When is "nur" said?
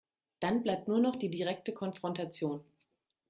0.87-0.97